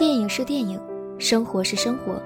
[0.00, 0.80] 电影是电影，
[1.18, 2.18] 生活是生活。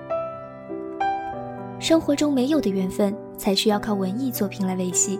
[1.81, 5.19] 生活中没有的缘分，才需要靠文艺作品来维系；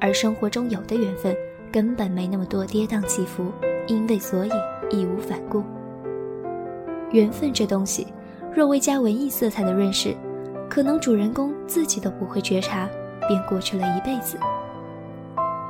[0.00, 1.36] 而生活中有的缘分，
[1.70, 3.52] 根本没那么多跌宕起伏，
[3.86, 4.50] 因为所以
[4.88, 5.62] 义无反顾。
[7.12, 8.06] 缘分这东西，
[8.56, 10.16] 若未加文艺色彩的润饰，
[10.70, 12.88] 可能主人公自己都不会觉察，
[13.28, 14.38] 便过去了一辈子。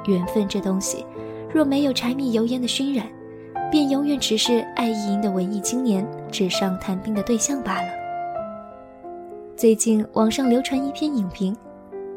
[0.06, 1.04] 缘分这东西，
[1.52, 3.04] 若没有柴米油盐的熏染，
[3.70, 7.88] 便永远只是爱意淫的文艺青年纸上谈兵的对象罢了。
[9.56, 11.56] 最近网上流传一篇影评，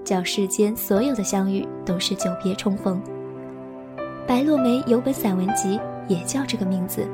[0.06, 3.02] 叫“世间所有的相遇都是久别重逢”。
[4.28, 7.06] 白落梅有本散文集也叫这个名字。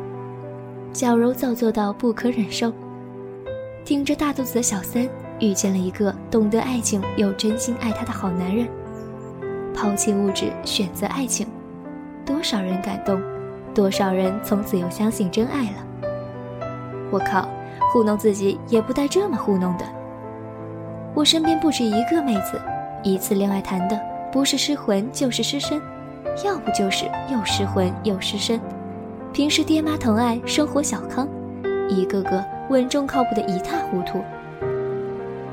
[0.94, 2.72] 矫揉造作到不可忍受，
[3.86, 5.08] 挺着大肚子的小三
[5.40, 8.68] 遇见了一个懂得爱情又真心爱她的好男人，
[9.74, 11.48] 抛弃物质选择爱情，
[12.26, 13.22] 多少人感动，
[13.78, 16.18] 多少人从此又相信真爱了。
[17.12, 17.48] 我靠，
[17.94, 19.86] 糊弄自己也不带这么糊弄的。
[21.14, 22.60] 我身边不止一个妹子，
[23.04, 25.80] 一次恋爱谈的不是失魂就是失身，
[26.44, 28.60] 要不就是又失魂又失身。
[29.32, 31.28] 平时爹妈疼爱，生活小康，
[31.88, 34.24] 一个个稳重靠谱的一塌糊涂。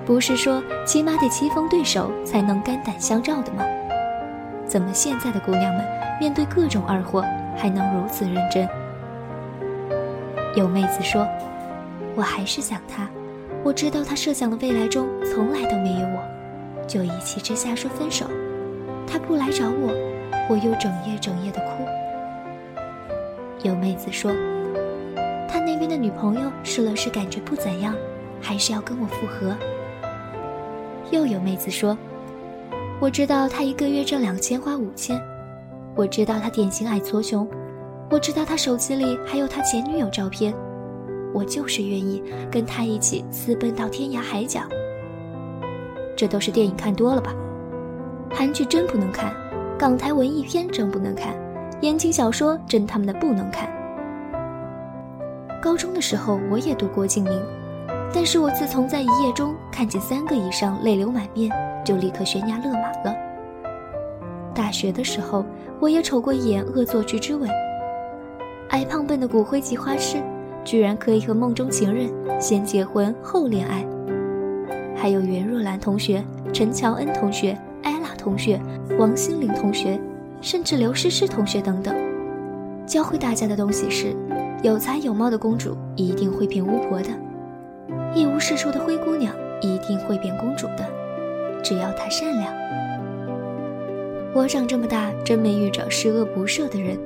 [0.06, 3.66] 不是说起码得棋逢对手才能肝胆相照的吗？
[4.66, 5.84] 怎么现在的姑娘们
[6.18, 7.22] 面对各种二货
[7.56, 8.68] 还能如此认真？
[10.56, 11.26] 有妹子说
[12.14, 13.08] ：“我还是想他，
[13.62, 16.22] 我知道他设想的未来中从来都没有我，
[16.86, 18.26] 就一气之下说分手。
[19.06, 19.92] 他不来找我，
[20.48, 21.84] 我又整夜整夜的哭。”
[23.64, 24.30] 有妹子说，
[25.48, 27.94] 他那边的女朋友试了试，感觉不怎样，
[28.40, 29.56] 还是要跟我复合。
[31.10, 31.96] 又有妹子说，
[33.00, 35.20] 我知道他一个月挣两千，花五千，
[35.96, 37.48] 我知道他典型爱搓穷，
[38.10, 40.52] 我知道他手机里还有他前女友照片，
[41.32, 44.60] 我就是愿意跟他一起私奔到天涯海角。
[46.16, 47.32] 这都是电影看多了吧？
[48.32, 49.32] 韩剧真不能看，
[49.78, 51.32] 港台文艺片真不能看。
[51.80, 53.68] 言情小说真他妈的不能看。
[55.62, 57.40] 高中的时候我也读过静明，
[58.12, 61.50] 但是我自从在一夜中看见三个以上泪流满面，
[61.84, 63.23] 就立刻悬崖勒马了。
[64.54, 65.44] 大学的时候
[65.80, 67.50] 我也瞅过一眼恶作剧之吻，
[68.70, 70.18] 矮胖笨的骨灰级花痴，
[70.64, 72.08] 居然可以和梦中情人
[72.40, 73.84] 先结婚后恋爱。
[74.96, 78.60] 还有袁若兰同学、陈乔恩同学、艾拉同学、
[78.98, 80.00] 王心凌同学。
[80.40, 81.96] 甚至刘诗诗同学等等，
[82.84, 84.14] 教会大家的东西是：
[84.62, 87.08] 有才有貌的公主一定会变巫婆的，
[88.14, 90.86] 一无是处的灰姑娘一定会变公主的，
[91.62, 92.52] 只要她善良。
[94.34, 96.98] 我长这么大真没遇着十恶不赦的人，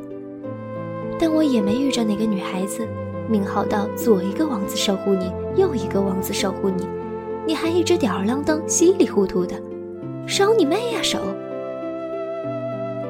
[1.21, 2.89] 但我也没遇着哪个女孩子
[3.29, 6.89] 命好到左一个王子守护你，右一个王子守护你，
[7.47, 9.55] 你还一直吊儿郎当、稀里糊涂的，
[10.27, 11.19] 守你妹呀守！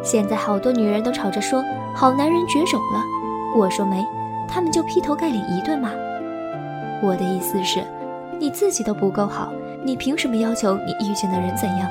[0.02, 1.62] 现在好多女人都吵着说
[1.94, 3.00] 好男人绝种了，
[3.56, 4.04] 我说没，
[4.48, 5.90] 他们就劈头盖脸一顿骂。
[7.00, 7.84] 我的意思是，
[8.40, 9.52] 你自己都不够好，
[9.84, 11.88] 你凭什么要求你遇见的人怎样？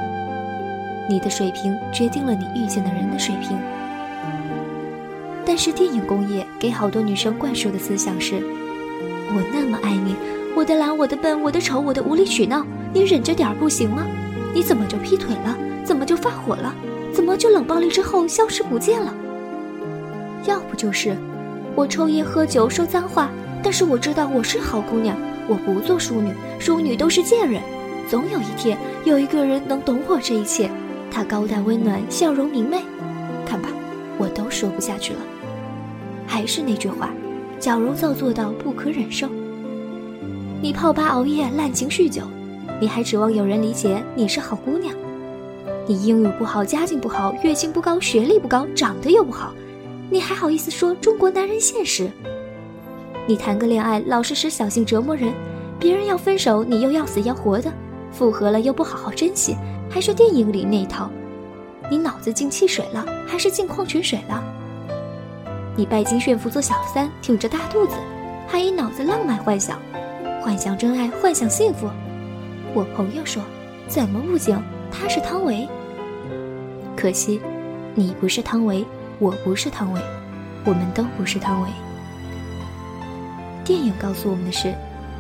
[1.10, 3.58] 你的水平决定了你遇见的人的水平。
[5.46, 8.36] 但是电影工业给好多女生灌输的思想是：
[9.34, 10.16] 我那么爱你，
[10.56, 14.06] 我的懒，我的笨，我的丑，我的无理取闹，你忍着点儿不行吗？
[14.54, 15.58] 你怎么就劈腿了？
[15.86, 16.76] 怎么就发火了？
[17.14, 19.14] 怎么就冷暴力之后消失不见了？
[20.46, 21.16] 要不就是
[21.76, 23.30] 我抽烟喝酒说脏话，
[23.64, 27.62] 但是我知道我是好姑娘，我不做淑女，淑女都是贱人。
[28.10, 30.70] 总有一天有一个人能懂我这一切，
[31.12, 32.82] 他高大温暖，笑容明媚。
[33.46, 33.70] 看吧，
[34.18, 35.20] 我都说不下去了。
[36.26, 37.10] 还是那句话，
[37.60, 39.28] 矫揉造作到不可忍受。
[40.62, 42.24] 你泡吧熬夜滥情酗酒，
[42.80, 44.94] 你还指望有人理解你是好姑娘？
[45.88, 49.54] 你英语不好，家境不好，月薪不高，学历不高，长得又不好，
[50.10, 52.10] 你还好意思说中国男人现实？
[53.26, 55.32] 你谈个恋爱老是使小心折磨人，
[55.80, 57.72] 别人要分手你又要死要活的，
[58.12, 59.56] 复合了又不好好珍惜，
[59.98, 61.10] 还是电影里那一套，
[61.90, 64.44] 你脑子进汽水了还是进矿泉水了？
[65.76, 67.96] 你拜金炫富做小三，挺着大肚子，
[68.48, 69.80] 还一脑子浪漫幻想，
[70.40, 71.90] 幻想真爱，幻想幸福。
[72.76, 73.42] 我朋友说，
[73.88, 74.62] 怎么不行？
[74.92, 75.68] 他是汤唯。
[76.96, 77.42] 可惜，
[77.96, 78.86] 你不是汤唯，
[79.18, 80.02] 我不是汤唯，
[80.64, 81.70] 我们都不是汤唯。
[83.66, 84.76] 电影告诉我们的是，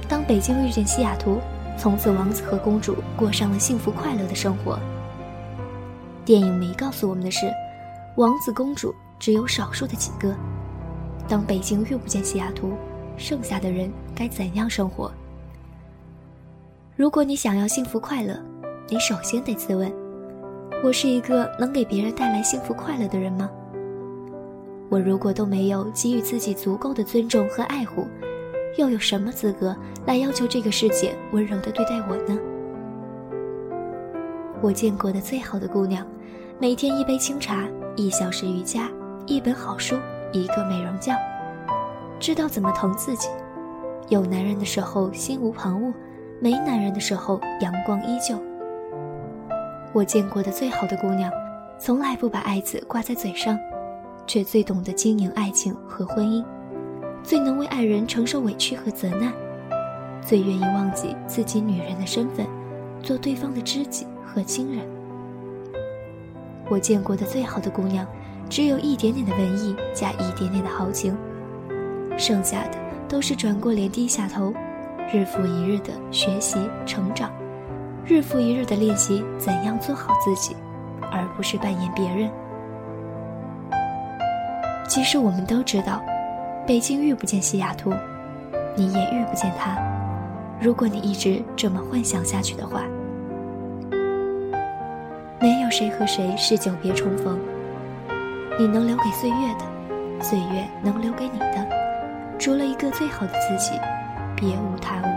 [0.08, 1.42] 当北京遇见西雅图，
[1.78, 4.80] 从此王子和公主过上了幸福快乐的生活。
[6.26, 7.50] 电影没告诉我们的是，
[8.18, 10.36] 王子公主只有少数的几个。
[11.28, 12.74] 当北京遇不见西雅图，
[13.16, 15.12] 剩下的人该怎样生活。
[16.96, 18.38] 如果你想要幸福快乐，
[18.90, 19.92] 你首先得自问：
[20.84, 23.50] 我是一个能给别人带来幸福快乐的人吗？
[24.90, 28.08] 我如果都没有给予自己足够的尊重和爱护，
[28.75, 29.75] 又有什么资格
[30.06, 32.38] 来要求这个世界温柔地对待我呢？
[34.62, 36.06] 我见过的最好的姑娘，
[36.60, 38.90] 每天一杯清茶，一小时瑜伽，
[39.25, 39.96] 一本好书，
[40.31, 41.16] 一个美容觉，
[42.19, 43.30] 知道怎么疼自己。
[44.10, 45.94] 有男人的时候心无旁骛，
[46.40, 48.38] 没男人的时候阳光依旧。
[49.94, 51.31] 我见过的最好的姑娘，
[51.80, 53.58] 从来不把爱字挂在嘴上。
[54.30, 56.44] 却最懂得经营爱情和婚姻，
[57.28, 59.34] 最能为爱人承受委屈和责难，
[60.22, 62.48] 最愿意忘记自己女人的身份，
[63.04, 64.88] 做对方的知己和亲人。
[66.70, 68.08] 我见过的最好的姑娘，
[68.50, 71.18] 只有一点点的文艺加一点点的豪情，
[72.18, 72.78] 剩下的
[73.10, 74.54] 都是转过脸低下头，
[75.12, 77.30] 日复一日的学习成长，
[78.06, 80.56] 日复一日的练习怎样做好自己，
[81.12, 82.32] 而不是扮演别人。
[84.88, 86.02] 其实我们都知道，
[86.68, 87.94] 北京遇不见西雅图，
[88.75, 89.78] 你也遇不见他。
[90.60, 92.84] 如果你一直这么幻想下去的话，
[95.40, 97.40] 没有谁和谁是久别重逢。
[98.60, 101.66] 你能留给岁月的，岁月能留给你的，
[102.38, 103.80] 除了一个最好的自己，
[104.36, 105.17] 别无他物。